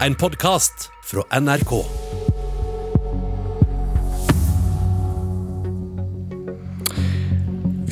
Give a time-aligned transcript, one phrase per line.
[0.00, 1.72] en podkast fra NRK.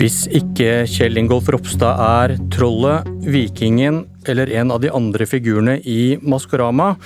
[0.00, 6.16] Hvis ikke Kjell Ingolf Ropstad er trollet, vikingen eller en av de andre figurene i
[6.18, 6.96] Maskorama,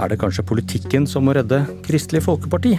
[0.00, 2.78] er det kanskje politikken som må redde Kristelig Folkeparti.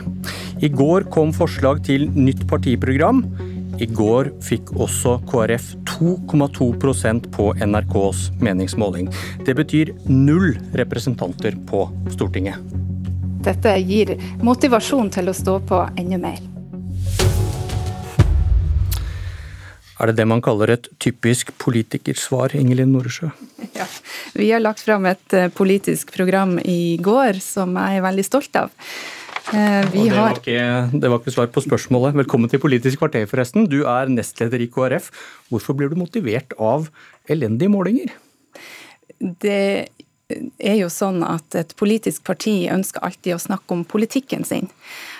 [0.65, 3.21] I går kom forslag til nytt partiprogram.
[3.77, 9.09] I går fikk også KrF 2,2% på NRKs meningsmåling.
[9.45, 12.55] Det betyr null representanter på Stortinget.
[13.43, 16.39] Dette gir motivasjon til å stå på enda mer.
[19.99, 23.33] Er det det man kaller et typisk politikersvar, Ingelin Noresjø?
[23.75, 23.87] Ja,
[24.31, 28.55] vi har lagt fram et eh, politisk program i går som jeg er veldig stolt
[28.55, 28.71] av.
[29.53, 30.63] Eh, vi det, var ikke,
[30.93, 32.17] det var ikke svar på spørsmålet.
[32.19, 33.65] Velkommen til Politisk kvarter, forresten.
[33.69, 35.09] Du er nestleder i KrF.
[35.49, 36.91] Hvorfor blir du motivert av
[37.29, 38.13] elendige målinger?
[39.17, 39.89] Det
[40.61, 44.69] er jo sånn at et politisk parti ønsker alltid å snakke om politikken sin.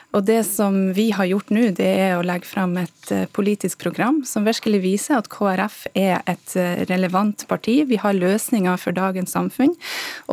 [0.10, 3.78] Og det som vi har gjort nå, det er å legge fram et eh, politisk
[3.84, 7.84] program som virkelig viser at KrF er et eh, relevant parti.
[7.86, 9.76] Vi har løsninger for dagens samfunn.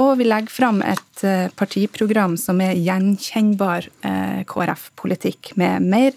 [0.00, 3.90] Og vi legger fram et eh, partiprogram som er gjenkjennbar
[4.48, 5.52] KrF-politikk.
[5.60, 6.14] Med mer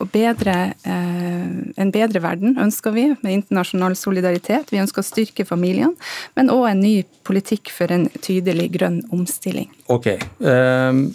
[0.00, 4.72] og bedre, en bedre verden ønsker vi, med internasjonal solidaritet.
[4.72, 5.94] Vi ønsker å styrke familiene,
[6.36, 6.94] men òg en ny
[7.28, 9.70] politikk for en tydelig grønn omstilling.
[9.92, 10.12] Ok,
[10.44, 11.06] um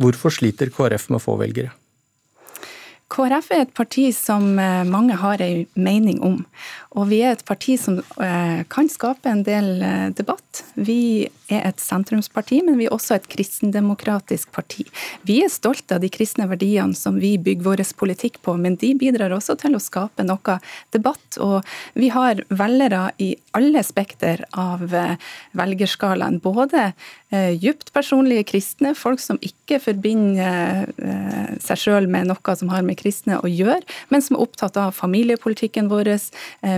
[0.00, 1.70] Hvorfor sliter KrF med å få velgere?
[3.14, 6.40] KrF er et parti som eh, mange har en mening om.
[6.98, 10.64] Og vi er et parti som eh, kan skape en del eh, debatt.
[10.74, 14.86] Vi er et sentrumsparti, men vi er også et kristendemokratisk parti.
[15.28, 18.94] Vi er stolte av de kristne verdiene som vi bygger vår politikk på, men de
[18.98, 20.58] bidrar også til å skape noe
[20.94, 21.38] debatt.
[21.38, 21.60] Og
[21.94, 24.88] vi har velgere i alle spekter av
[25.54, 26.40] velgerskalaen.
[26.42, 26.90] Både
[27.60, 30.88] djupt personlige kristne, folk som ikke forbinder
[31.62, 34.96] seg sjøl med noe som har med kristne å gjøre, men som er opptatt av
[34.96, 36.14] familiepolitikken vår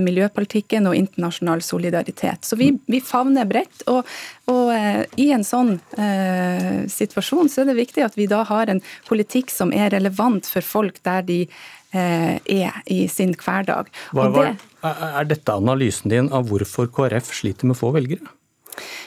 [0.03, 2.45] miljøpolitikken og internasjonal solidaritet.
[2.45, 3.85] Så vi, vi favner bredt.
[3.91, 4.07] Og,
[4.51, 8.71] og eh, i en sånn eh, situasjon så er det viktig at vi da har
[8.73, 13.91] en politikk som er relevant for folk der de eh, er i sin hverdag.
[14.17, 14.49] Hva, hva,
[15.21, 18.35] er dette analysen din av hvorfor KrF sliter med få velgere?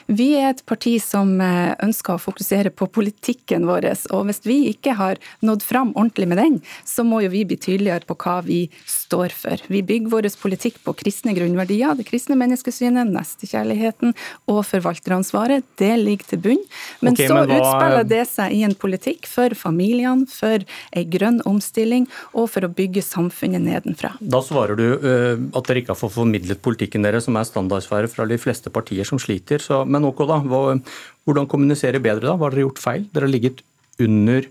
[0.10, 3.90] Vi er et parti som eh, ønsker å fokusere på politikken vår.
[4.16, 7.60] Og hvis vi ikke har nådd fram ordentlig med den, så må jo vi bli
[7.60, 9.62] tydeligere på hva vi står for.
[9.70, 14.16] Vi bygger vår politikk på kristne grunnverdier, det kristne menneskesynet, nestekjærligheten
[14.52, 15.66] og forvalteransvaret.
[15.80, 16.64] Det ligger til bunn.
[17.04, 17.60] Men okay, så men hva...
[17.60, 20.64] utspiller det seg i en politikk for familiene, for
[20.96, 24.16] ei grønn omstilling og for å bygge samfunnet nedenfra.
[24.20, 28.12] Da svarer du uh, at dere ikke har fått formidlet politikken deres, som er standardsfære
[28.12, 29.59] fra de fleste partier som sliter.
[29.64, 30.40] Så, men OK, da.
[30.44, 32.36] hvordan kommunisere bedre da?
[32.36, 33.06] Hva har dere gjort feil?
[33.14, 33.64] Dere har ligget
[34.00, 34.48] under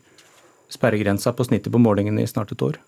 [0.72, 2.78] sperregrensa på snittet på målingene i snart et år.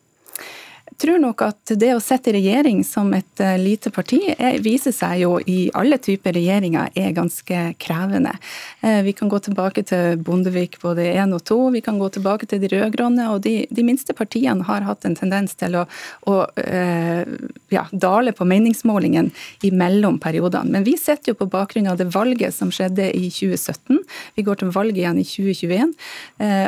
[0.98, 5.22] Tror nok at det å sette regjering som et eh, lite parti er, viser seg
[5.22, 8.32] jo i alle typer regjeringer er ganske krevende.
[8.82, 12.48] Eh, vi kan gå tilbake til Bondevik både én og to, vi kan gå tilbake
[12.50, 13.28] til de rød-grønne.
[13.32, 15.86] Og de, de, minste partiene har hatt en tendens til å,
[16.28, 17.22] å eh,
[17.72, 19.30] ja, dale på meningsmålingen
[19.66, 20.74] imellom periodene.
[20.74, 24.02] Men vi sitter jo på bakgrunn av det valget som skjedde i 2017.
[24.36, 25.94] Vi går til valg igjen i 2021.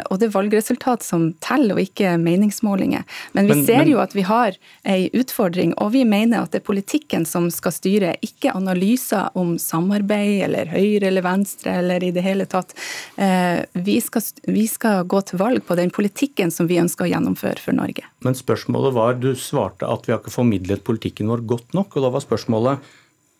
[0.09, 3.05] Og det er valgresultat som teller, og ikke meningsmålinger.
[3.37, 6.61] Men vi ser jo at at vi har ei utfordring, og vi mener at det
[6.61, 12.13] er politikken som skal styre, ikke analyser om samarbeid eller høyre eller venstre eller i
[12.13, 12.75] det hele tatt.
[13.17, 17.13] Eh, vi skal, vi skal gå til valg på den politikken som vi ønsker å
[17.13, 18.05] gjennomføre for Norge.
[18.25, 22.07] Men spørsmålet var, du svarte at vi har ikke formidlet politikken vår godt nok, og
[22.07, 22.93] da var spørsmålet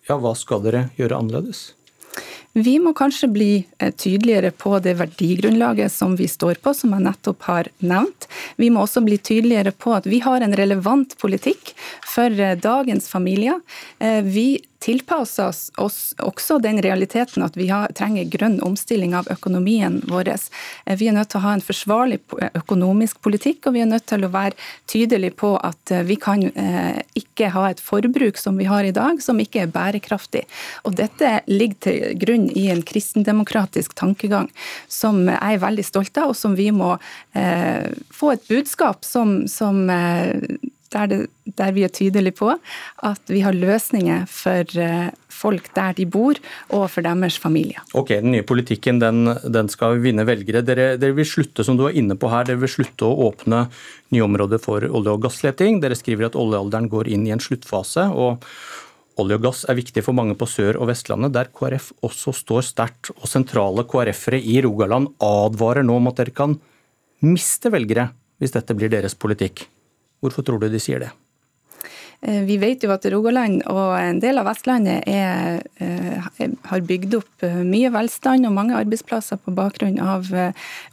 [0.09, 1.73] ja, hva skal dere gjøre annerledes?
[2.53, 7.07] Vi må kanskje bli eh, tydeligere på det verdigrunnlaget som vi står på, som jeg
[7.07, 8.29] nettopp har nevnt.
[8.61, 11.73] Vi må også bli tydeligere på at vi har en relevant politikk
[12.05, 13.63] for eh, dagens familier.
[13.99, 14.47] Eh, vi
[14.83, 15.45] tilpasse
[15.77, 20.33] oss, også den realiteten at vi har, trenger grønn omstilling av økonomien vår.
[20.33, 22.21] Eh, vi er nødt til å ha en forsvarlig
[22.59, 24.59] økonomisk politikk, og vi er nødt til å være
[24.91, 28.95] tydelige på at eh, vi kan eh, ikke ha et forbruk som vi har i
[28.95, 30.45] dag, som ikke er bærekraftig.
[30.87, 34.51] Og dette ligger til grunn i en kristendemokratisk tankegang
[34.91, 36.95] som jeg er veldig stolt av, og som vi må
[37.39, 40.37] eh, få et budskap som, som eh,
[40.93, 41.19] der, det,
[41.59, 46.39] der, vi er tydelige på at vi har løsninger for eh, folk der de bor,
[46.71, 47.81] og for deres familier.
[47.99, 50.63] Ok, Den nye politikken den, den skal vinne velgere.
[50.67, 53.65] Dere, dere, vil slutte som du var inne på her, dere vil slutte å åpne
[54.15, 55.81] nye områder for olje- og gassleting.
[55.83, 58.09] Dere skriver at oljealderen går inn i en sluttfase.
[58.13, 58.45] og
[59.21, 62.65] Olje og gass er viktig for mange på Sør- og Vestlandet, der KrF også står
[62.65, 63.11] sterkt.
[63.19, 66.57] Og sentrale KrF-ere i Rogaland advarer nå om at dere kan
[67.21, 68.09] miste velgere
[68.41, 69.67] hvis dette blir deres politikk.
[70.23, 71.11] Hvorfor tror du de sier det?
[72.23, 77.17] Eh, vi vet jo at Rogaland og en del av Vestlandet er, er, har bygd
[77.19, 80.29] opp eh, mye velstand og mange arbeidsplasser på bakgrunn av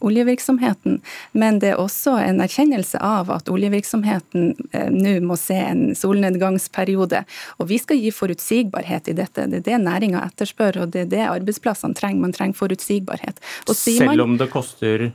[0.01, 0.97] oljevirksomheten.
[1.37, 4.55] Men det er også en erkjennelse av at oljevirksomheten
[4.95, 7.21] nå må se en solnedgangsperiode.
[7.61, 9.45] Og vi skal gi forutsigbarhet i dette.
[9.51, 12.23] Det er det næringa etterspør, og det er det arbeidsplassene trenger.
[12.25, 13.37] Man trenger forutsigbarhet.
[13.69, 15.11] Selv om det koster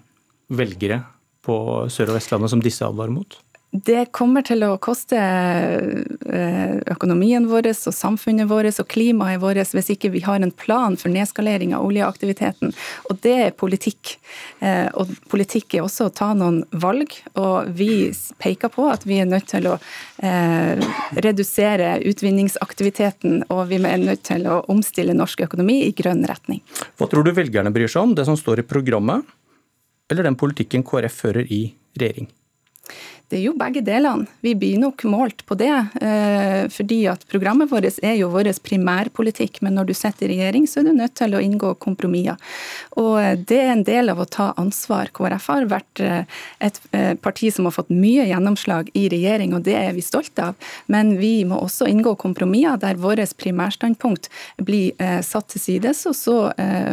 [0.54, 1.02] velgere
[1.44, 1.56] på
[1.90, 3.40] Sør- og Vestlandet som disse advarer mot?
[3.74, 9.90] Det kommer til å koste eh, økonomien vår og samfunnet vårt og klimaet vårt hvis
[9.96, 12.70] ikke vi har en plan for nedskalering av oljeaktiviteten.
[13.10, 14.12] Og det er politikk.
[14.62, 19.18] Eh, og politikk er også å ta noen valg, og vi peker på at vi
[19.24, 19.74] er nødt til å
[20.22, 20.78] eh,
[21.26, 26.62] redusere utvinningsaktiviteten, og vi er nødt til å omstille norsk økonomi i grønn retning.
[26.94, 29.26] Hva tror du velgerne bryr seg om, det som står i programmet,
[30.12, 31.64] eller den politikken KrF fører i
[31.98, 32.30] regjering?
[33.32, 34.28] Det er jo begge delene.
[34.44, 35.72] Vi blir nok målt på det.
[36.04, 40.66] Eh, fordi at programmet vårt er jo vår primærpolitikk, men når du sitter i regjering,
[40.68, 42.36] så er du nødt til å inngå kompromisser.
[43.00, 45.08] Og eh, det er en del av å ta ansvar.
[45.16, 46.80] KrF har vært eh, et
[47.24, 50.70] parti som har fått mye gjennomslag i regjering, og det er vi stolte av.
[50.92, 54.28] Men vi må også inngå kompromisser der vårt primærstandpunkt
[54.66, 54.92] blir
[55.24, 56.36] satt til sides, og så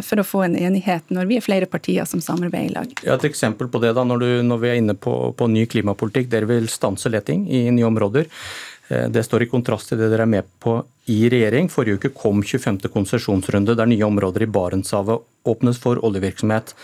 [0.06, 2.94] for å få en enighet når vi er flere partier som samarbeider i lag.
[3.04, 5.64] Ja, et eksempel på det da, når, du, når vi er inne på, på ny
[5.70, 8.28] klimapolitikk dere vil stanse leting i nye områder.
[8.88, 10.80] Eh, det står i kontrast til det dere er med på
[11.12, 11.70] i regjering.
[11.72, 12.88] Forrige uke kom 25.
[12.92, 16.74] konsesjonsrunde der nye områder i Barentshavet åpnes for oljevirksomhet.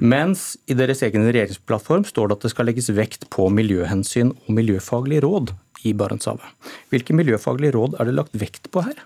[0.00, 4.54] Mens i deres egen regjeringsplattform står det at det skal legges vekt på miljøhensyn og
[4.56, 5.52] miljøfaglige råd
[5.86, 6.46] i Barentshavet.
[6.90, 9.02] Hvilke miljøfaglige råd er det lagt vekt på her?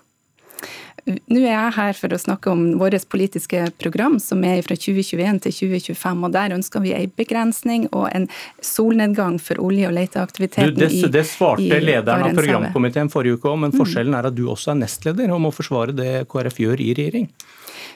[1.07, 5.41] Nå er jeg her for å snakke om vårt politiske program, som er fra 2021
[5.47, 6.25] til 2025.
[6.27, 8.29] og Der ønsker vi en begrensning og en
[8.65, 13.65] solnedgang for olje- og leteaktiviteten du, det, det svarte lederen av programkomiteen forrige uke om,
[13.65, 13.81] men mm.
[13.81, 17.31] forskjellen er at du også er nestleder og må forsvare det KrF gjør i regjering.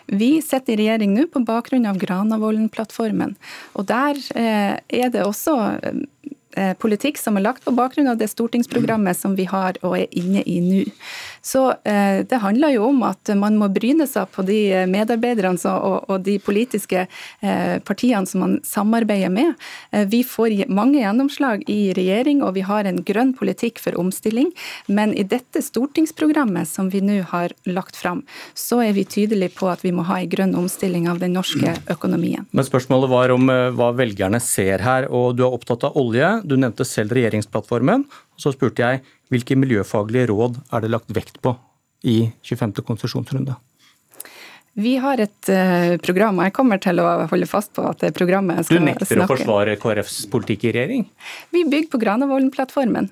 [0.06, 3.34] Vi sitter i regjering nå på bakgrunn av Granavolden-plattformen.
[3.78, 5.56] Og Der eh, er det også
[6.56, 10.08] eh, politikk som er lagt på bakgrunn av det stortingsprogrammet som vi har og er
[10.12, 10.84] inne i nå.
[11.44, 16.08] Så eh, det handler jo om at man må bryne seg på de medarbeiderne og,
[16.08, 19.52] og de politiske eh, partiene som man samarbeider med.
[19.93, 24.50] Eh, vi får mange gjennomslag i regjering, og vi har en grønn politikk for omstilling.
[24.88, 28.25] Men i dette stortingsprogrammet som vi nå har lagt fram,
[28.56, 31.76] så er vi tydelige på at vi må ha en grønn omstilling av den norske
[31.93, 32.49] økonomien.
[32.56, 36.38] Men spørsmålet var om hva velgerne ser her, og du er opptatt av olje.
[36.49, 38.08] Du nevnte selv regjeringsplattformen.
[38.35, 41.56] Og så spurte jeg hvilke miljøfaglige råd er det lagt vekt på
[42.04, 42.82] i 25.
[42.86, 43.56] konsesjonsrunde?
[44.75, 48.10] Vi har et uh, program, og jeg kommer til å holde fast på at det
[48.16, 49.22] programmet skal snakke Du nekter snakke.
[49.22, 51.04] å forsvare KrFs politikk i regjering?
[51.54, 53.06] Vi bygger på Granavolden-plattformen.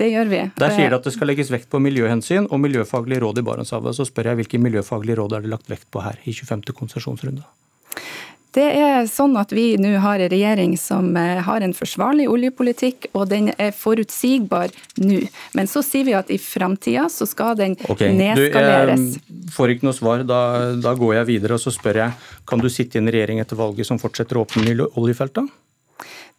[0.00, 0.40] Det gjør vi.
[0.58, 3.94] Der sier det at det skal legges vekt på miljøhensyn og miljøfaglige råd i Barentshavet.
[3.94, 6.66] Så spør jeg hvilke miljøfaglige råd er det lagt vekt på her i 25.
[6.74, 7.46] konsesjonsrunde?
[8.54, 13.08] Det er sånn at vi nå har en regjering som eh, har en forsvarlig oljepolitikk,
[13.18, 14.70] og den er forutsigbar
[15.02, 15.24] nå.
[15.58, 18.14] Men så sier vi at i framtida så skal den okay.
[18.14, 19.18] nedskaleres.
[19.18, 20.22] Du, jeg får ikke noe svar.
[20.28, 20.40] Da,
[20.78, 22.16] da, går jeg videre og så spør jeg
[22.46, 25.50] kan du sitte i en regjering etter valget som fortsetter å åpne oljefeltene?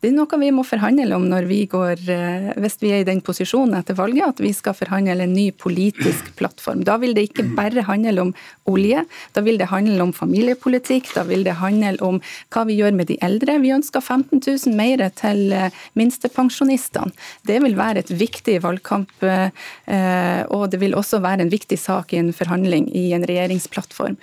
[0.06, 3.06] Det er noe vi må forhandle om når vi går, eh, hvis vi er i
[3.08, 6.84] den posisjonen etter valget at vi skal forhandle en ny politisk plattform.
[6.86, 8.34] Da vil det ikke bare handle om
[8.70, 9.02] olje,
[9.34, 12.20] da vil det handle om familiepolitikk, da vil det handle om
[12.54, 13.56] hva vi gjør med de eldre.
[13.64, 17.10] Vi ønsker 15 000 mer til eh, minstepensjonistene.
[17.50, 22.14] Det vil være et viktig valgkamp, eh, og det vil også være en viktig sak
[22.14, 24.22] i en forhandling i en regjeringsplattform.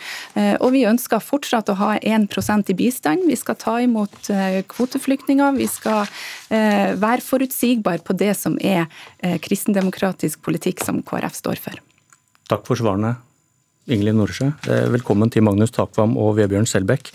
[0.62, 3.26] Og vi ønsker fortsatt å ha 1% i bistand.
[3.26, 4.30] Vi skal ta imot
[4.70, 5.58] kvoteflyktninger.
[5.58, 6.04] Vi skal
[6.52, 8.86] eh, være forutsigbar på det som er
[9.18, 11.82] eh, kristendemokratisk politikk som KrF står for.
[12.52, 13.16] Takk for svarene,
[13.90, 14.52] Ingelin Norsjø.
[14.68, 17.12] Eh, velkommen til Magnus Takvam og Vebjørn Selbekk.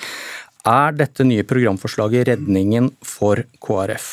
[0.68, 4.08] Er dette nye programforslaget redningen for KrF?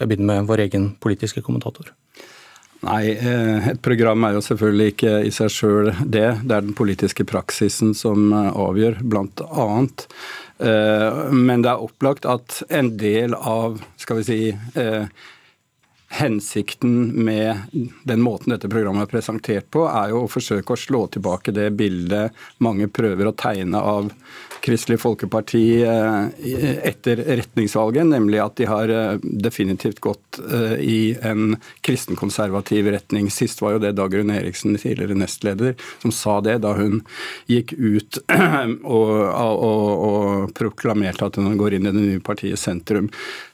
[0.00, 1.90] Jeg begynner med vår egen politiske kommentator.
[2.80, 6.28] Nei, et program er jo selvfølgelig ikke i seg sjøl det.
[6.40, 10.06] Det er den politiske praksisen som avgjør, blant annet.
[10.60, 14.40] Eh, men det er opplagt at en del av skal vi si,
[14.80, 15.06] eh,
[16.10, 17.56] hensikten med
[18.04, 21.70] den måten dette programmet er presentert på, er jo å forsøke å slå tilbake det
[21.78, 24.10] bildet mange prøver å tegne av
[24.60, 30.40] Kristelig Folkeparti etter retningsvalget, nemlig at de har definitivt gått
[30.80, 33.30] i en kristenkonservativ retning.
[33.32, 37.00] Sist var jo det Dagrun Eriksen, tidligere nestleder, som sa det da hun
[37.50, 38.20] gikk ut
[38.84, 43.08] og, og, og proklamerte at hun går inn i det nye partiet Sentrum.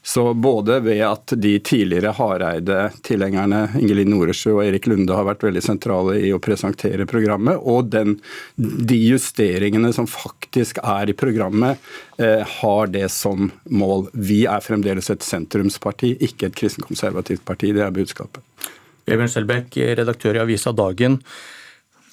[0.06, 5.62] Så både ved at de tidligere Hareide-tilhengerne Ingelin Noresjø og Erik Lunde har vært veldig
[5.64, 8.18] sentrale i å presentere programmet, og den,
[8.56, 11.78] de justeringene som faktisk er i programmet,
[12.18, 14.08] eh, har det som mål.
[14.12, 17.72] Vi er fremdeles et sentrumsparti, ikke et kristenkonservativt parti.
[17.72, 18.42] Det er budskapet.
[19.06, 21.20] Bjørn Selbekk, redaktør i avisa Dagen.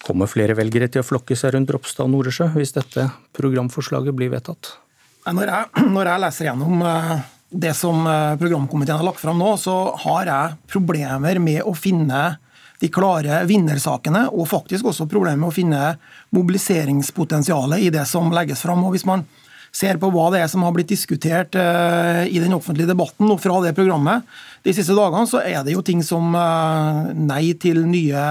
[0.03, 4.33] Kommer flere velgere til å flokke seg rundt Ropstad og Noresjø hvis dette programforslaget blir
[4.33, 4.75] vedtatt?
[5.23, 7.13] Når jeg, når jeg leser gjennom eh,
[7.63, 12.23] det som eh, programkomiteen har lagt fram nå, så har jeg problemer med å finne
[12.83, 15.93] de klare vinnersakene, og faktisk også problemer med å finne
[16.35, 18.83] mobiliseringspotensialet i det som legges fram.
[18.83, 19.23] Og hvis man
[19.73, 23.39] ser på hva det er som har blitt diskutert eh, i den offentlige debatten og
[23.41, 24.27] fra det programmet
[24.67, 26.35] de siste dagene, så er det jo ting som
[27.15, 28.27] nei til nye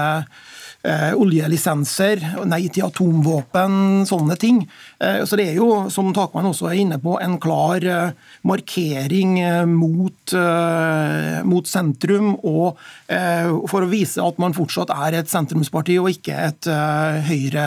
[0.83, 4.63] eh, oljelisenser, nei til atomvåpen, sånne ting.
[4.99, 8.13] Eh, så det er jo, som Takman også er inne på, en klar eh,
[8.47, 15.19] markering eh, mot, eh, mot, sentrum, og eh, for å vise at man fortsatt er
[15.21, 16.71] et sentrumsparti og ikke et
[17.23, 17.65] Høyre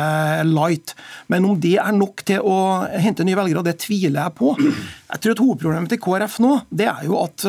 [0.49, 0.94] light.
[1.32, 4.54] Men om det er nok til å hente nye velgere, det tviler jeg på.
[4.56, 7.44] Jeg tror at Hovedproblemet til KrF nå det er jo at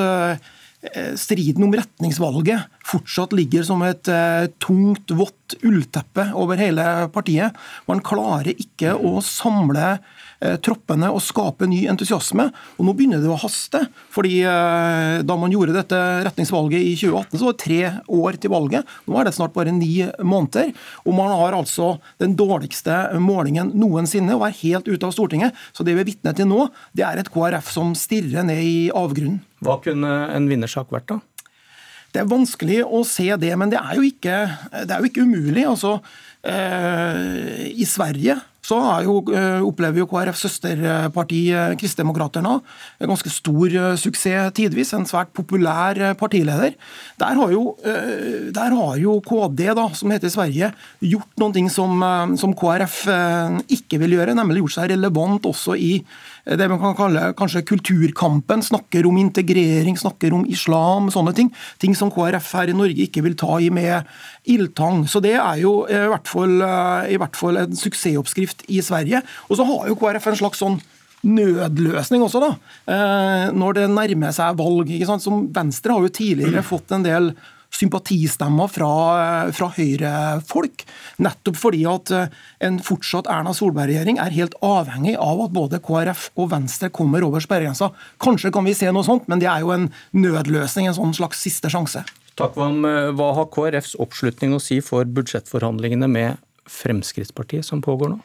[1.18, 7.58] striden om retningsvalget fortsatt ligger som et eh, tungt, vått ullteppe over hele partiet.
[7.90, 9.98] Man klarer ikke å samle
[10.38, 12.52] Eh, troppene og skape ny entusiasme.
[12.78, 13.88] Og Nå begynner det å haste.
[14.14, 18.54] fordi eh, Da man gjorde dette retningsvalget i 2018, så var det tre år til
[18.54, 18.86] valget.
[19.08, 20.74] Nå er det snart bare ni måneder.
[21.06, 25.58] Og man har altså den dårligste målingen noensinne og er helt ute av Stortinget.
[25.74, 28.78] Så det vi er vitne til nå, det er et KrF som stirrer ned i
[28.94, 29.42] avgrunnen.
[29.64, 31.20] Hva kunne en vinnersak vært, da?
[32.14, 34.36] Det er vanskelig å se det, men det er jo ikke,
[34.80, 35.66] er jo ikke umulig.
[35.68, 35.98] Altså,
[36.48, 42.58] eh, I Sverige så jo, eh, opplever jo KrF søsterparti eh, Kristdemokraterna
[43.00, 44.92] ganske stor eh, suksess tidvis.
[44.98, 46.76] En svært populær partileder.
[47.20, 52.04] Der har jo, der har jo KD, da, som heter Sverige, gjort noen ting som,
[52.40, 53.00] som KrF
[53.72, 55.94] ikke vil gjøre, nemlig gjort seg relevant også i
[56.56, 58.64] det man kan kalle kanskje kulturkampen.
[58.64, 61.52] Snakker om integrering, snakker om islam, sånne ting.
[61.82, 64.08] Ting som KrF her i Norge ikke vil ta i med
[64.48, 65.04] ildtang.
[65.12, 66.60] Så det er jo i hvert fall,
[67.12, 69.24] i hvert fall en suksessoppskrift i Sverige.
[69.50, 70.80] Og så har jo KrF en slags sånn
[71.28, 72.52] nødløsning også, da.
[72.94, 74.92] Eh, når det nærmer seg valg.
[75.22, 77.32] Som Venstre har jo tidligere fått en del
[77.74, 78.92] sympatistemmer fra,
[79.56, 80.86] fra Høyre-folk.
[81.24, 82.36] Nettopp fordi at eh,
[82.68, 87.44] en fortsatt Erna Solberg-regjering er helt avhengig av at både KrF og Venstre kommer over
[87.44, 87.92] sperregrensa.
[88.24, 91.44] Kanskje kan vi se noe sånt, men det er jo en nødløsning, en sånn slags
[91.44, 92.06] siste sjanse.
[92.38, 98.22] Takvam, eh, hva har KrFs oppslutning å si for budsjettforhandlingene med Fremskrittspartiet som pågår nå?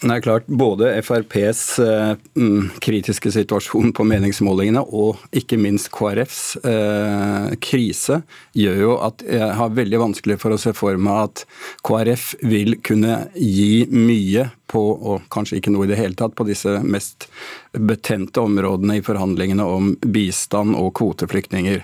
[0.00, 7.48] Nei, klart, Både FrPs eh, mm, kritiske situasjon på meningsmålingene og ikke minst KrFs eh,
[7.58, 8.20] krise
[8.54, 11.42] gjør jo at jeg har veldig vanskelig for å se for meg at
[11.88, 16.46] KrF vil kunne gi mye på, og kanskje ikke noe i det hele tatt, på
[16.46, 17.26] disse mest
[17.74, 21.82] betente områdene i forhandlingene om bistand og kvoteflyktninger.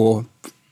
[0.00, 0.24] Og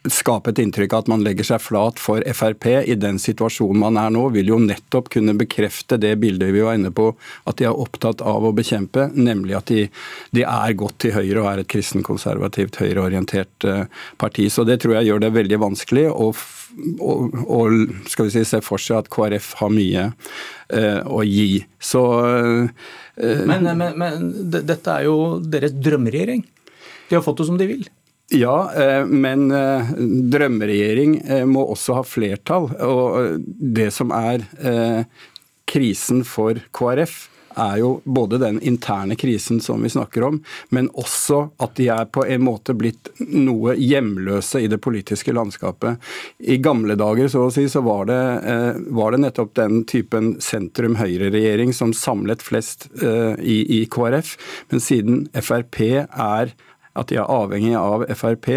[0.09, 3.99] skape et inntrykk av at man legger seg flat for Frp i den situasjonen man
[4.01, 7.11] er nå, vil jo nettopp kunne bekrefte det bildet vi var inne på
[7.45, 9.85] at de er opptatt av å bekjempe, nemlig at de,
[10.37, 13.85] de er godt til høyre og er et kristenkonservativt, høyreorientert eh,
[14.21, 14.49] parti.
[14.49, 17.19] Så det tror jeg gjør det veldig vanskelig å, å,
[17.61, 17.61] å
[18.09, 21.61] skal vi si, se for seg at KrF har mye uh, å gi.
[21.77, 22.91] Så uh,
[23.21, 26.47] men, men, men dette er jo deres drømmeregjering.
[27.11, 27.89] De har fått det som de vil.
[28.33, 29.91] Ja, eh, men eh,
[30.31, 32.69] drømmeregjering eh, må også ha flertall.
[32.87, 34.47] Og det som er
[35.71, 37.25] krisen for KrF,
[37.61, 40.37] er jo både den interne krisen som vi snakker om,
[40.71, 45.99] men også at de er på en måte blitt noe hjemløse i det politiske landskapet.
[46.39, 48.21] I gamle dager så å si, så var det,
[48.95, 54.37] var det nettopp den typen sentrum-høyre-regjering som samlet flest i, i KrF.
[54.71, 56.55] Men siden Frp er
[57.01, 58.51] at de er avhengig av Frp.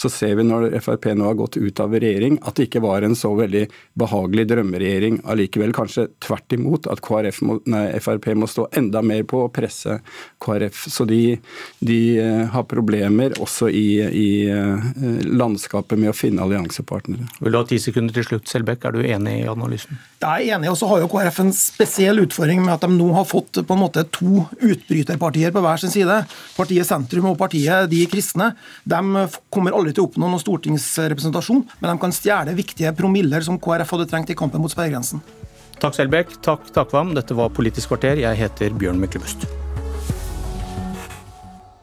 [0.00, 3.04] Så ser vi når Frp nå har gått ut av regjering, at det ikke var
[3.06, 3.66] en så veldig
[4.00, 5.74] behagelig drømmeregjering allikevel.
[5.76, 7.04] Kanskje tvert imot, at
[7.46, 10.00] må, nei, Frp må stå enda mer på å presse
[10.42, 10.86] KrF.
[10.90, 11.38] Så de,
[11.84, 14.90] de eh, har problemer også i, i eh,
[15.26, 17.28] landskapet med å finne alliansepartnere.
[17.40, 18.88] Vil du ha ti sekunder til slutt, Selbekk.
[18.88, 19.98] Er du enig i analysen?
[20.20, 23.10] Jeg er enig, og så har jo KrF en spesiell utfordring med at de nå
[23.16, 26.22] har fått på en måte to utbryterpartier på hver sin side.
[26.56, 28.52] Partiet Sentrum og partiet De kristne.
[28.84, 33.58] De kommer aldri til å oppnå noen stortingsrepresentasjon, men de kan stjele viktige promiller som
[33.60, 35.22] KrF hadde trengt i kampen mot sperregrensen.
[35.80, 37.14] Takk Selbekk, takk Takvam.
[37.16, 38.20] Dette var Politisk kvarter.
[38.20, 39.48] Jeg heter Bjørn Myklebust.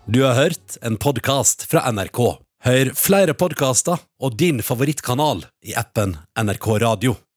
[0.07, 2.21] Du har hørt en podkast fra NRK.
[2.63, 7.17] Hør flere podkaster og din favorittkanal i appen NRK Radio.